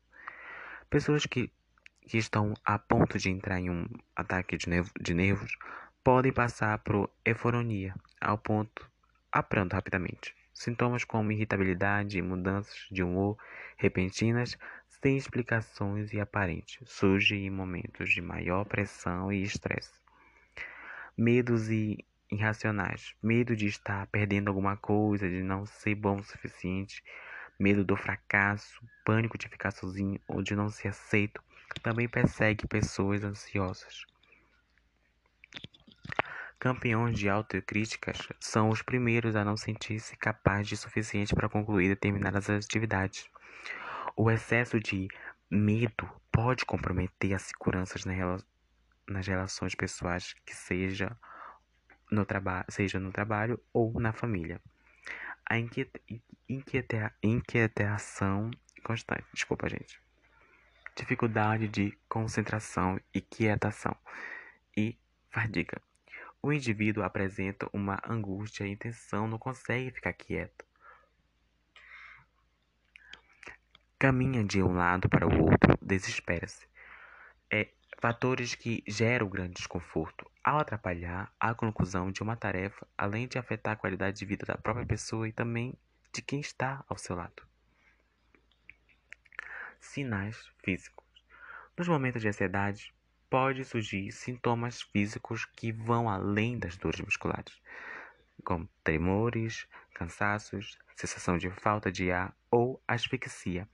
Pessoas 0.88 1.26
que, 1.26 1.52
que 2.00 2.16
estão 2.16 2.54
a 2.64 2.78
ponto 2.78 3.18
de 3.18 3.28
entrar 3.28 3.60
em 3.60 3.68
um 3.68 3.86
ataque 4.16 4.56
de, 4.56 4.68
nervo- 4.70 4.92
de 4.98 5.12
nervos 5.12 5.54
podem 6.02 6.32
passar 6.32 6.78
por 6.78 7.10
euforia, 7.24 7.94
ao 8.20 8.38
ponto 8.38 8.90
a 9.32 9.44
rapidamente. 9.72 10.34
Sintomas 10.52 11.04
como 11.04 11.32
irritabilidade 11.32 12.20
mudanças 12.22 12.86
de 12.90 13.02
humor 13.02 13.36
repentinas, 13.76 14.58
sem 14.88 15.16
explicações 15.16 16.12
e 16.12 16.20
aparentes, 16.20 16.78
surgem 16.84 17.46
em 17.46 17.50
momentos 17.50 18.10
de 18.10 18.20
maior 18.20 18.64
pressão 18.64 19.32
e 19.32 19.42
estresse 19.42 19.98
medos 21.18 21.68
e 21.68 21.98
irracionais, 22.30 23.12
medo 23.20 23.56
de 23.56 23.66
estar 23.66 24.06
perdendo 24.06 24.46
alguma 24.46 24.76
coisa, 24.76 25.28
de 25.28 25.42
não 25.42 25.66
ser 25.66 25.96
bom 25.96 26.20
o 26.20 26.22
suficiente, 26.22 27.02
medo 27.58 27.84
do 27.84 27.96
fracasso, 27.96 28.80
pânico 29.04 29.36
de 29.36 29.48
ficar 29.48 29.72
sozinho 29.72 30.20
ou 30.28 30.40
de 30.42 30.54
não 30.54 30.68
ser 30.68 30.88
aceito, 30.88 31.42
também 31.82 32.08
persegue 32.08 32.68
pessoas 32.68 33.24
ansiosas. 33.24 34.06
Campeões 36.60 37.16
de 37.16 37.28
autocríticas 37.28 38.18
são 38.40 38.68
os 38.68 38.82
primeiros 38.82 39.36
a 39.36 39.44
não 39.44 39.56
sentir-se 39.56 40.16
capazes 40.16 40.66
de 40.66 40.76
suficiente 40.76 41.32
para 41.32 41.48
concluir 41.48 41.88
determinadas 41.88 42.50
atividades. 42.50 43.30
O 44.16 44.28
excesso 44.28 44.80
de 44.80 45.06
medo 45.48 46.10
pode 46.32 46.64
comprometer 46.64 47.32
a 47.32 47.38
segurança 47.38 47.94
nas 48.04 48.16
rela- 48.16 48.44
nas 49.08 49.26
relações 49.26 49.76
pessoais, 49.76 50.34
que 50.44 50.52
seja 50.52 51.16
no, 52.10 52.26
traba 52.26 52.64
seja 52.68 52.98
no 52.98 53.12
trabalho 53.12 53.62
ou 53.72 54.00
na 54.00 54.12
família. 54.12 54.60
A 55.48 55.56
inquieta 55.58 56.00
inquietação 57.22 58.50
constante, 58.82 59.24
desculpa, 59.32 59.68
gente. 59.68 60.00
Dificuldade 60.96 61.68
de 61.68 61.96
concentração 62.08 63.00
e 63.14 63.20
quietação 63.20 63.96
e 64.76 64.98
fadiga. 65.30 65.80
O 66.40 66.52
indivíduo 66.52 67.02
apresenta 67.02 67.68
uma 67.72 68.00
angústia 68.06 68.66
e 68.66 68.76
tensão, 68.76 69.26
não 69.26 69.38
consegue 69.38 69.90
ficar 69.90 70.12
quieto. 70.12 70.64
Caminha 73.98 74.44
de 74.44 74.62
um 74.62 74.72
lado 74.72 75.08
para 75.08 75.26
o 75.26 75.42
outro, 75.42 75.76
desespera-se. 75.82 76.68
É, 77.50 77.68
fatores 78.00 78.54
que 78.54 78.84
geram 78.86 79.28
grande 79.28 79.54
desconforto 79.54 80.30
ao 80.44 80.60
atrapalhar 80.60 81.32
a 81.40 81.52
conclusão 81.52 82.12
de 82.12 82.22
uma 82.22 82.36
tarefa, 82.36 82.86
além 82.96 83.26
de 83.26 83.38
afetar 83.38 83.72
a 83.72 83.76
qualidade 83.76 84.18
de 84.18 84.24
vida 84.24 84.46
da 84.46 84.56
própria 84.56 84.86
pessoa 84.86 85.28
e 85.28 85.32
também 85.32 85.74
de 86.12 86.22
quem 86.22 86.38
está 86.38 86.84
ao 86.88 86.96
seu 86.96 87.16
lado. 87.16 87.42
Sinais 89.80 90.48
físicos. 90.62 91.06
Nos 91.76 91.88
momentos 91.88 92.22
de 92.22 92.28
ansiedade, 92.28 92.94
pode 93.30 93.64
surgir 93.64 94.10
sintomas 94.12 94.82
físicos 94.82 95.44
que 95.44 95.70
vão 95.72 96.08
além 96.08 96.58
das 96.58 96.76
dores 96.76 97.00
musculares, 97.00 97.60
como 98.44 98.68
tremores, 98.82 99.66
cansaços, 99.94 100.78
sensação 100.96 101.36
de 101.36 101.50
falta 101.50 101.92
de 101.92 102.10
ar 102.10 102.34
ou 102.50 102.82
asfixia, 102.88 103.68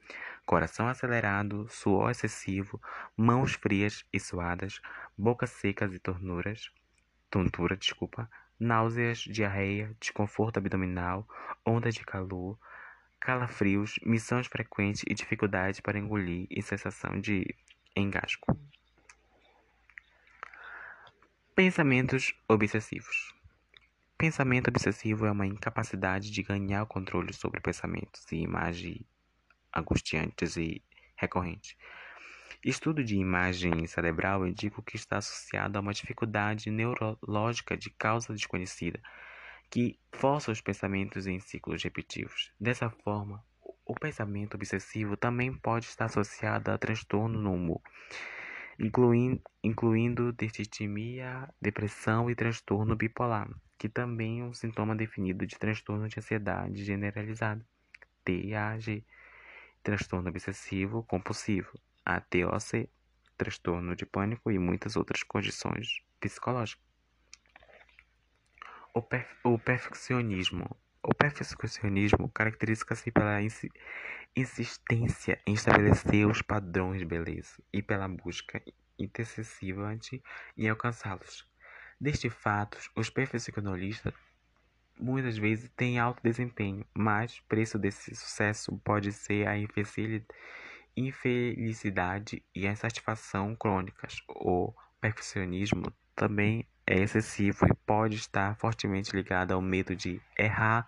coração 0.45 0.89
acelerado, 0.89 1.67
suor 1.69 2.11
excessivo, 2.11 2.81
mãos 3.17 3.55
frias 3.55 4.05
e 4.13 4.19
suadas, 4.19 4.81
boca 5.17 5.47
secas 5.47 5.95
e 5.95 5.99
tornuras, 5.99 6.71
tontura, 7.31 7.77
desculpa, 7.77 8.29
náuseas, 8.59 9.19
diarreia, 9.19 9.97
desconforto 10.01 10.59
abdominal, 10.59 11.29
ondas 11.65 11.95
de 11.95 12.05
calor, 12.05 12.59
calafrios, 13.21 13.99
missões 14.05 14.47
frequentes 14.47 15.03
e 15.07 15.15
dificuldade 15.15 15.81
para 15.81 15.99
engolir 15.99 16.47
e 16.51 16.63
sensação 16.63 17.21
de 17.21 17.55
engasgo. 17.97 18.59
Pensamentos 21.57 22.35
obsessivos. 22.49 23.33
Pensamento 24.19 24.67
obsessivo 24.67 25.25
é 25.25 25.31
uma 25.31 25.47
incapacidade 25.47 26.33
de 26.33 26.43
ganhar 26.43 26.83
o 26.83 26.87
controle 26.87 27.33
sobre 27.33 27.61
pensamentos 27.61 28.27
e 28.33 28.39
imagens 28.39 29.05
angustiantes 29.73 30.57
e 30.57 30.83
recorrentes. 31.15 31.77
Estudo 32.65 33.05
de 33.05 33.15
imagem 33.15 33.87
cerebral 33.87 34.45
indica 34.45 34.83
que 34.83 34.97
está 34.97 35.19
associado 35.19 35.79
a 35.79 35.81
uma 35.81 35.95
dificuldade 35.95 36.73
neurológica 36.73 37.77
de 37.77 37.89
causa 37.89 38.33
desconhecida, 38.35 39.01
que 39.71 39.97
força 40.13 40.51
os 40.51 40.61
pensamentos 40.61 41.29
em 41.29 41.39
ciclos 41.39 41.85
repetitivos. 41.85 42.53
Dessa 42.59 42.91
forma, 42.91 43.45
O 43.87 43.95
pensamento 43.95 44.55
obsessivo 44.55 45.17
também 45.17 45.53
pode 45.53 45.87
estar 45.87 46.07
associado 46.07 46.71
a 46.71 46.79
transtorno 46.79 47.39
no 47.39 47.53
humor, 47.53 47.83
incluindo, 48.79 49.41
incluindo 49.63 50.35
depressão 51.61 52.31
e 52.31 52.35
transtorno 52.35 52.97
bipolar, 52.97 53.49
que 53.79 53.89
também 53.89 54.41
é 54.41 54.45
um 54.45 54.53
sintoma 54.53 54.95
definido 54.95 55.47
de 55.47 55.59
transtorno 55.59 56.09
de 56.09 56.19
ansiedade 56.19 56.85
generalizada, 56.85 57.65
TAG, 58.25 59.05
transtorno 59.83 60.29
obsessivo 60.29 61.03
compulsivo, 61.05 61.79
ATOC, 62.05 62.89
transtorno 63.37 63.95
de 63.95 64.07
pânico 64.07 64.51
e 64.51 64.59
muitas 64.59 64.97
outras 64.97 65.23
condições 65.23 66.03
psicológicas. 66.21 66.83
O, 68.95 69.03
o 69.51 69.59
perfeccionismo. 69.59 70.77
O 71.07 71.15
perfeccionismo 71.15 72.31
caracteriza-se 72.31 73.11
pela 73.11 73.43
insi 73.43 73.71
insistência 74.35 75.39
em 75.47 75.53
estabelecer 75.53 76.27
os 76.27 76.41
padrões 76.41 76.99
de 76.99 77.05
beleza 77.05 77.63
e 77.71 77.83
pela 77.83 78.09
busca 78.09 78.63
intercessivante 78.99 80.23
em 80.57 80.67
alcançá-los. 80.69 81.47
Deste 82.01 82.31
fato, 82.31 82.79
os 82.97 83.11
perfeccionistas 83.11 84.15
muitas 84.99 85.37
vezes 85.37 85.71
têm 85.77 85.99
alto 85.99 86.23
desempenho, 86.23 86.87
mas 86.95 87.39
o 87.39 87.45
preço 87.45 87.79
desse 87.79 88.15
sucesso 88.15 88.79
pode 88.79 89.13
ser 89.13 89.47
a 89.47 89.59
infelicidade 90.97 92.43
e 92.55 92.67
a 92.67 92.73
insatisfação 92.73 93.55
crônicas. 93.55 94.23
O 94.29 94.73
perfeccionismo 95.01 95.93
também 96.17 96.67
é 96.87 97.01
excessivo 97.01 97.67
e 97.67 97.75
pode 97.87 98.17
estar 98.17 98.55
fortemente 98.57 99.15
ligado 99.15 99.53
ao 99.53 99.63
medo 99.63 99.97
de 99.97 100.21
errar 100.39 100.87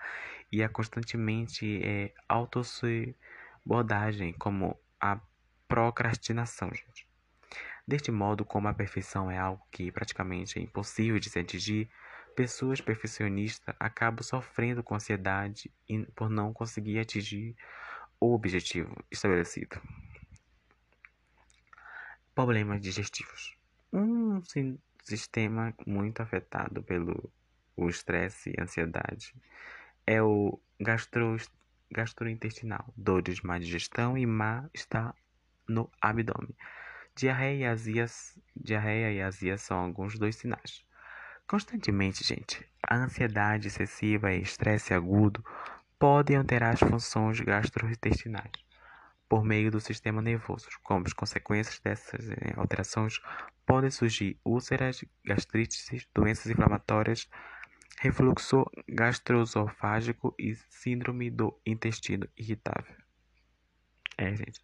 e 0.52 0.62
a 0.62 0.68
constantemente 0.68 1.80
é, 1.82 2.12
autossabotagem, 2.28 4.34
como 4.34 4.78
a 5.00 5.18
procrastinação, 5.66 6.70
gente. 6.72 7.06
Deste 7.86 8.10
modo, 8.10 8.44
como 8.44 8.68
a 8.68 8.74
perfeição 8.74 9.30
é 9.30 9.38
algo 9.38 9.64
que 9.70 9.92
praticamente 9.92 10.58
é 10.58 10.62
impossível 10.62 11.18
de 11.18 11.30
se 11.30 11.38
atingir, 11.38 11.88
pessoas 12.34 12.80
perfeccionistas 12.80 13.74
acabam 13.78 14.22
sofrendo 14.22 14.82
com 14.82 14.94
ansiedade 14.94 15.70
por 16.14 16.28
não 16.28 16.52
conseguir 16.52 16.98
atingir 16.98 17.56
o 18.20 18.34
objetivo 18.34 18.94
estabelecido. 19.10 19.80
Problemas 22.34 22.80
digestivos. 22.80 23.56
Um 23.92 24.42
sistema 25.06 25.72
muito 25.86 26.20
afetado 26.20 26.82
pelo 26.82 27.32
o 27.76 27.88
estresse 27.88 28.50
e 28.50 28.60
ansiedade 28.60 29.34
é 30.06 30.22
o 30.22 30.58
gastro, 30.80 31.36
gastrointestinal, 31.90 32.92
dores, 32.96 33.40
má 33.42 33.58
digestão 33.58 34.16
e 34.16 34.26
má 34.26 34.68
está 34.74 35.14
no 35.68 35.90
abdômen. 36.00 36.54
Diarreia 37.14 37.64
e 37.64 37.66
azia, 37.66 38.06
diarreia 38.54 39.12
e 39.12 39.22
azia 39.22 39.56
são 39.56 39.78
alguns 39.78 40.18
dos 40.18 40.36
sinais. 40.36 40.84
Constantemente, 41.46 42.24
gente, 42.24 42.66
a 42.82 42.96
ansiedade 42.96 43.68
excessiva 43.68 44.32
e 44.32 44.42
estresse 44.42 44.92
agudo 44.92 45.44
podem 45.98 46.36
alterar 46.36 46.74
as 46.74 46.80
funções 46.80 47.40
gastrointestinais 47.40 48.50
por 49.28 49.44
meio 49.44 49.70
do 49.70 49.80
sistema 49.80 50.20
nervoso. 50.20 50.68
Como 50.82 51.06
as 51.06 51.12
consequências 51.12 51.80
dessas 51.80 52.30
eh, 52.30 52.52
alterações, 52.56 53.20
podem 53.66 53.90
surgir 53.90 54.38
úlceras, 54.44 55.04
gastrites, 55.24 56.08
doenças 56.14 56.46
inflamatórias, 56.46 57.28
refluxo 57.98 58.64
gastroesofágico 58.88 60.34
e 60.38 60.54
síndrome 60.70 61.30
do 61.30 61.60
intestino 61.66 62.28
irritável. 62.36 62.96
É, 64.16 64.34
gente. 64.34 64.60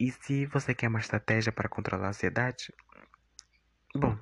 E 0.00 0.10
se 0.10 0.46
você 0.46 0.74
quer 0.74 0.88
uma 0.88 0.98
estratégia 0.98 1.52
para 1.52 1.68
controlar 1.68 2.06
a 2.06 2.08
ansiedade? 2.08 2.72
Bom, 3.94 4.18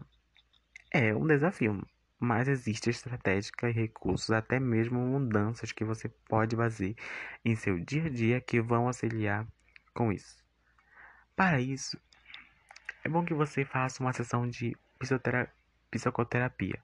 é 0.92 1.14
um 1.14 1.26
desafio, 1.26 1.80
mas 2.20 2.46
existe 2.46 2.90
estratégia 2.90 3.50
e 3.62 3.70
recursos, 3.70 4.30
até 4.30 4.60
mesmo 4.60 5.00
mudanças 5.00 5.72
que 5.72 5.84
você 5.84 6.08
pode 6.28 6.54
fazer 6.54 6.94
em 7.42 7.56
seu 7.56 7.78
dia 7.78 8.04
a 8.04 8.10
dia 8.10 8.40
que 8.40 8.60
vão 8.60 8.86
auxiliar 8.86 9.46
com 9.94 10.12
isso. 10.12 10.36
Para 11.34 11.60
isso, 11.60 11.98
é 13.04 13.08
bom 13.08 13.24
que 13.24 13.34
você 13.34 13.64
faça 13.64 14.02
uma 14.02 14.12
sessão 14.12 14.48
de 14.48 14.76
psicoterapia. 15.90 16.82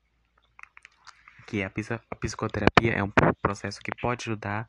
Que 1.46 1.62
a, 1.62 1.66
a 2.10 2.16
psicoterapia 2.16 2.92
é 2.92 3.02
um 3.02 3.10
processo 3.40 3.80
que 3.80 3.90
pode 4.00 4.28
ajudar 4.28 4.68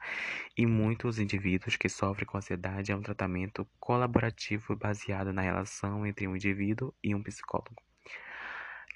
e 0.58 0.66
muitos 0.66 1.20
indivíduos 1.20 1.76
que 1.76 1.90
sofrem 1.90 2.26
com 2.26 2.38
ansiedade 2.38 2.92
é 2.92 2.96
um 2.96 3.02
tratamento 3.02 3.68
colaborativo 3.80 4.76
baseado 4.76 5.34
na 5.34 5.42
relação 5.42 6.06
entre 6.06 6.28
um 6.28 6.36
indivíduo 6.36 6.94
e 7.04 7.14
um 7.14 7.22
psicólogo 7.22 7.76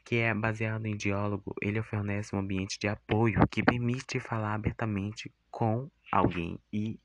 que 0.04 0.18
é 0.18 0.34
baseado 0.34 0.86
em 0.86 0.98
diálogo, 0.98 1.56
ele 1.62 1.82
fornece 1.82 2.36
um 2.36 2.40
ambiente 2.40 2.78
de 2.78 2.88
apoio 2.88 3.48
que 3.48 3.64
permite 3.64 4.20
falar 4.20 4.54
abertamente 4.54 5.32
com 5.50 5.90
alguém 6.12 6.60
e 6.72 7.00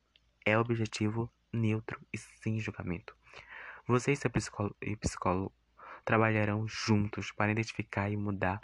é 0.45 0.59
objetivo 0.59 1.31
neutro 1.53 2.01
e 2.13 2.19
sem 2.19 2.59
julgamento. 2.59 3.17
Você 3.89 4.13
e 4.13 4.17
seu 4.17 4.31
psicólogo, 4.31 4.77
e 4.83 4.95
psicólogo 4.97 5.51
trabalharão 6.05 6.69
juntos 6.69 7.33
para 7.33 7.51
identificar 7.51 8.11
e 8.11 8.19
mudar 8.19 8.61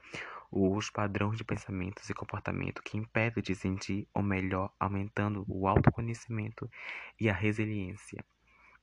os 0.52 0.90
padrões 0.90 1.38
de 1.38 1.44
pensamentos 1.44 2.10
e 2.10 2.14
comportamento 2.14 2.82
que 2.82 2.98
impedem 2.98 3.42
de 3.42 3.54
sentir 3.54 4.06
ou 4.12 4.22
melhor, 4.22 4.70
aumentando 4.78 5.42
o 5.48 5.66
autoconhecimento 5.66 6.70
e 7.18 7.30
a 7.30 7.32
resiliência. 7.32 8.22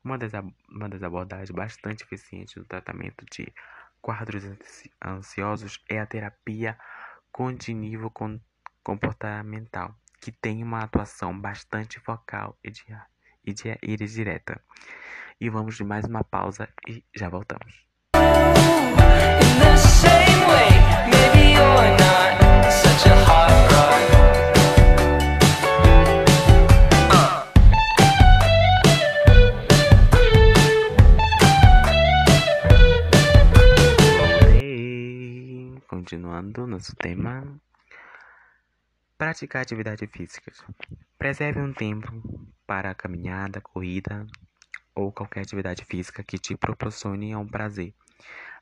Uma 0.03 0.17
das, 0.17 0.31
uma 0.67 0.89
das 0.89 1.03
abordagens 1.03 1.51
bastante 1.51 2.03
eficientes 2.03 2.55
do 2.55 2.65
tratamento 2.65 3.23
de 3.31 3.53
quadros 4.01 4.43
ansiosos 4.99 5.79
é 5.87 5.99
a 5.99 6.07
terapia 6.07 6.75
cognitivo 7.31 8.11
comportamental, 8.83 9.95
que 10.19 10.31
tem 10.31 10.63
uma 10.63 10.79
atuação 10.83 11.39
bastante 11.39 11.99
focal 11.99 12.57
e, 12.63 12.71
e, 13.45 13.53
e 13.81 13.95
direta. 13.95 14.61
E 15.39 15.49
vamos 15.49 15.75
de 15.75 15.83
mais 15.83 16.05
uma 16.05 16.23
pausa 16.23 16.69
e 16.87 17.03
já 17.15 17.29
voltamos. 17.29 17.73
Continuando 35.87 36.67
nosso 36.67 36.95
tema. 36.95 37.59
Praticar 39.17 39.61
atividade 39.61 40.07
física. 40.07 40.51
Preserve 41.17 41.61
um 41.61 41.73
tempo 41.73 42.50
para 42.71 42.91
a 42.91 42.95
caminhada, 42.95 43.59
corrida 43.59 44.25
ou 44.95 45.11
qualquer 45.11 45.41
atividade 45.41 45.83
física 45.83 46.23
que 46.23 46.39
te 46.39 46.55
proporcione 46.55 47.35
um 47.35 47.45
prazer. 47.45 47.93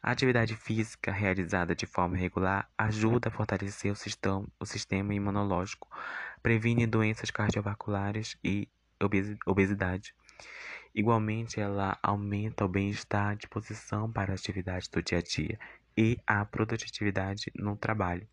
A 0.01 0.09
atividade 0.09 0.55
física 0.55 1.11
realizada 1.11 1.75
de 1.75 1.85
forma 1.85 2.17
regular 2.17 2.67
ajuda 2.75 3.29
a 3.29 3.31
fortalecer 3.31 3.91
o 3.91 3.95
sistema, 3.95 4.47
o 4.59 4.65
sistema 4.65 5.13
imunológico, 5.13 5.87
previne 6.41 6.87
doenças 6.87 7.29
cardiovasculares 7.29 8.35
e 8.43 8.67
obesi- 8.99 9.37
obesidade. 9.45 10.11
Igualmente, 10.95 11.59
ela 11.59 11.95
aumenta 12.01 12.65
o 12.65 12.67
bem-estar, 12.67 13.35
disposição 13.35 14.11
para 14.11 14.33
as 14.33 14.39
atividades 14.39 14.87
do 14.87 15.03
dia 15.03 15.19
a 15.19 15.21
dia 15.21 15.59
e 15.95 16.17
a 16.25 16.43
produtividade 16.45 17.51
no 17.55 17.77
trabalho. 17.77 18.27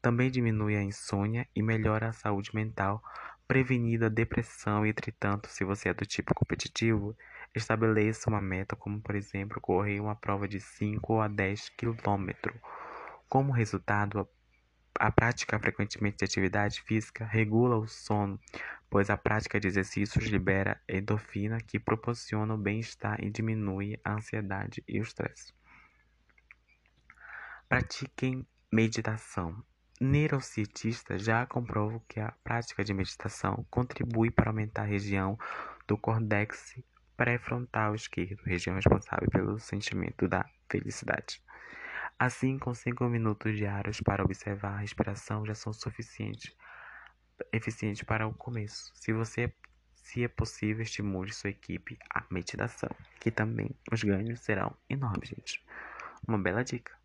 Também 0.00 0.30
diminui 0.30 0.74
a 0.74 0.82
insônia 0.82 1.46
e 1.54 1.62
melhora 1.62 2.08
a 2.08 2.12
saúde 2.14 2.50
mental, 2.54 3.02
prevenindo 3.48 4.04
a 4.04 4.10
depressão. 4.10 4.84
Entretanto, 4.84 5.48
se 5.48 5.64
você 5.64 5.88
é 5.88 5.94
do 5.94 6.04
tipo 6.04 6.34
competitivo, 6.34 7.16
estabeleça 7.54 8.28
uma 8.28 8.42
meta, 8.42 8.76
como 8.76 9.00
por 9.00 9.16
exemplo, 9.16 9.60
correr 9.60 9.98
uma 9.98 10.14
prova 10.14 10.46
de 10.46 10.60
5 10.60 11.20
a 11.20 11.26
10 11.26 11.70
km. 11.70 12.30
Como 13.26 13.50
resultado, 13.50 14.28
a 15.00 15.10
prática 15.10 15.58
frequentemente 15.58 16.18
de 16.18 16.24
atividade 16.24 16.82
física 16.82 17.24
regula 17.24 17.76
o 17.76 17.88
sono, 17.88 18.38
pois 18.90 19.08
a 19.08 19.16
prática 19.16 19.58
de 19.58 19.68
exercícios 19.68 20.26
libera 20.26 20.80
endorfina 20.88 21.60
que 21.60 21.78
proporciona 21.78 22.54
o 22.54 22.58
bem-estar 22.58 23.22
e 23.22 23.30
diminui 23.30 23.98
a 24.04 24.14
ansiedade 24.14 24.84
e 24.86 25.00
o 25.00 25.02
estresse. 25.02 25.54
Pratiquem 27.68 28.46
meditação. 28.72 29.62
Neurocientistas 30.00 31.24
já 31.24 31.44
comprovam 31.46 32.00
que 32.08 32.20
a 32.20 32.32
prática 32.44 32.84
de 32.84 32.94
meditação 32.94 33.66
contribui 33.68 34.30
para 34.30 34.50
aumentar 34.50 34.82
a 34.82 34.86
região 34.86 35.36
do 35.86 35.98
córtex 35.98 36.80
pré-frontal 37.16 37.94
esquerdo, 37.96 38.40
região 38.44 38.76
responsável 38.76 39.28
pelo 39.28 39.58
sentimento 39.58 40.28
da 40.28 40.48
felicidade. 40.70 41.42
Assim, 42.16 42.58
com 42.58 42.72
5 42.72 43.04
minutos 43.08 43.56
diários 43.56 44.00
para 44.00 44.22
observar 44.22 44.74
a 44.74 44.78
respiração 44.78 45.44
já 45.44 45.54
são 45.54 45.72
suficientes, 45.72 46.56
para 48.06 48.26
o 48.26 48.34
começo. 48.34 48.92
Se 48.94 49.12
você 49.12 49.52
Se 49.94 50.24
é 50.24 50.28
possível, 50.28 50.82
estimule 50.82 51.30
sua 51.32 51.50
equipe 51.50 51.98
à 52.08 52.24
meditação, 52.30 52.88
que 53.20 53.30
também 53.30 53.70
os 53.92 54.02
ganhos 54.02 54.40
serão 54.40 54.74
enormes, 54.88 55.28
gente. 55.28 55.62
Uma 56.26 56.38
bela 56.38 56.64
dica. 56.64 56.97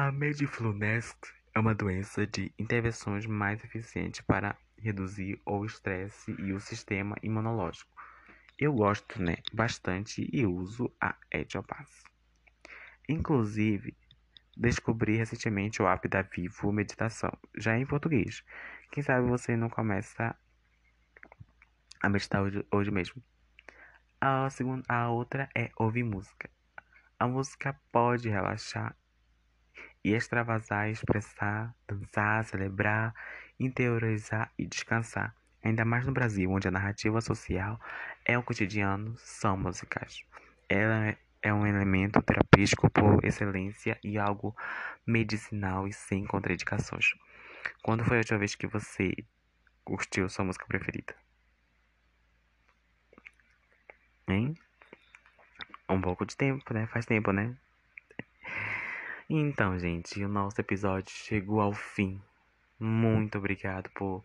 A 0.00 0.12
Mediflunex 0.12 1.12
é 1.52 1.58
uma 1.58 1.74
doença 1.74 2.24
de 2.24 2.52
intervenções 2.56 3.26
mais 3.26 3.64
eficiente 3.64 4.22
para 4.22 4.56
reduzir 4.78 5.42
o 5.44 5.64
estresse 5.64 6.30
e 6.38 6.52
o 6.52 6.60
sistema 6.60 7.16
imunológico. 7.20 7.90
Eu 8.56 8.72
gosto, 8.74 9.20
né, 9.20 9.38
bastante 9.52 10.30
e 10.32 10.46
uso 10.46 10.88
a 11.00 11.16
Etiopass. 11.32 12.04
Inclusive, 13.08 13.96
descobri 14.56 15.16
recentemente 15.16 15.82
o 15.82 15.88
app 15.88 16.06
da 16.06 16.22
Vivo 16.22 16.70
Meditação, 16.70 17.32
já 17.56 17.76
em 17.76 17.84
português. 17.84 18.44
Quem 18.92 19.02
sabe 19.02 19.28
você 19.28 19.56
não 19.56 19.68
começa 19.68 20.32
a 22.00 22.08
meditar 22.08 22.40
hoje, 22.40 22.64
hoje 22.70 22.92
mesmo. 22.92 23.20
A, 24.20 24.48
segunda, 24.48 24.84
a 24.88 25.10
outra 25.10 25.48
é 25.56 25.72
ouvir 25.76 26.04
música. 26.04 26.48
A 27.18 27.26
música 27.26 27.76
pode 27.90 28.28
relaxar 28.28 28.96
e 30.04 30.14
extravasar, 30.14 30.88
expressar, 30.88 31.74
dançar, 31.86 32.44
celebrar, 32.44 33.14
interiorizar 33.58 34.52
e 34.58 34.66
descansar. 34.66 35.34
Ainda 35.62 35.84
mais 35.84 36.06
no 36.06 36.12
Brasil, 36.12 36.50
onde 36.50 36.68
a 36.68 36.70
narrativa 36.70 37.20
social 37.20 37.80
é 38.24 38.38
o 38.38 38.42
cotidiano, 38.42 39.14
são 39.18 39.56
musicais. 39.56 40.24
Ela 40.68 41.16
é 41.42 41.52
um 41.52 41.66
elemento 41.66 42.22
terapêutico 42.22 42.90
por 42.90 43.24
excelência 43.24 43.98
e 44.02 44.18
algo 44.18 44.56
medicinal 45.06 45.86
e 45.86 45.92
sem 45.92 46.24
contraindicações. 46.26 47.14
Quando 47.82 48.04
foi 48.04 48.16
a 48.16 48.20
última 48.20 48.38
vez 48.38 48.54
que 48.54 48.66
você 48.66 49.12
curtiu 49.84 50.28
sua 50.28 50.44
música 50.44 50.66
preferida? 50.66 51.14
Hein? 54.28 54.54
Um 55.88 56.00
pouco 56.00 56.26
de 56.26 56.36
tempo, 56.36 56.74
né? 56.74 56.86
Faz 56.86 57.06
tempo, 57.06 57.32
né? 57.32 57.56
Então, 59.30 59.78
gente, 59.78 60.24
o 60.24 60.28
nosso 60.28 60.58
episódio 60.58 61.12
chegou 61.14 61.60
ao 61.60 61.74
fim. 61.74 62.18
Muito 62.80 63.36
obrigado 63.36 63.90
por, 63.90 64.24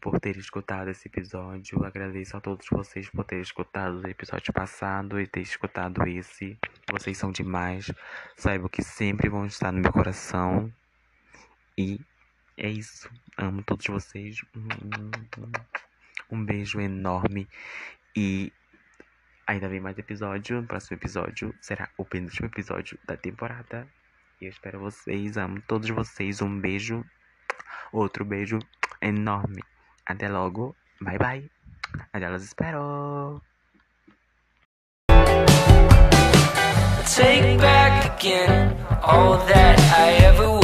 por 0.00 0.18
ter 0.18 0.36
escutado 0.36 0.90
esse 0.90 1.06
episódio. 1.06 1.84
Agradeço 1.84 2.36
a 2.36 2.40
todos 2.40 2.66
vocês 2.68 3.08
por 3.08 3.24
terem 3.24 3.42
escutado 3.42 4.00
o 4.00 4.08
episódio 4.08 4.52
passado 4.52 5.20
e 5.20 5.28
ter 5.28 5.42
escutado 5.42 6.04
esse. 6.08 6.58
Vocês 6.90 7.16
são 7.16 7.30
demais. 7.30 7.88
Saibam 8.36 8.68
que 8.68 8.82
sempre 8.82 9.28
vão 9.28 9.46
estar 9.46 9.70
no 9.70 9.80
meu 9.80 9.92
coração. 9.92 10.72
E 11.78 12.00
é 12.56 12.68
isso. 12.68 13.08
Amo 13.38 13.62
todos 13.62 13.86
vocês. 13.86 14.44
Um 16.28 16.44
beijo 16.44 16.80
enorme. 16.80 17.48
E 18.16 18.52
ainda 19.46 19.68
vem 19.68 19.78
mais 19.78 19.96
episódio. 19.98 20.58
O 20.58 20.66
próximo 20.66 20.96
episódio 20.96 21.54
será 21.60 21.88
o 21.96 22.04
penúltimo 22.04 22.48
episódio 22.48 22.98
da 23.06 23.16
temporada. 23.16 23.86
Eu 24.40 24.48
espero 24.48 24.80
vocês. 24.80 25.36
Amo 25.36 25.60
todos 25.68 25.90
vocês. 25.90 26.40
Um 26.40 26.58
beijo. 26.60 27.04
Outro 27.92 28.24
beijo 28.24 28.58
enorme. 29.02 29.62
Até 30.06 30.28
logo. 30.28 30.74
Bye 31.00 31.18
bye. 31.18 31.50
Adelas 32.12 32.44
espero. 32.44 33.42
Take 37.14 37.58
back 37.58 38.06
again 38.06 38.76
all 39.02 39.36
that 39.46 39.78
I 39.98 40.24
ever 40.24 40.59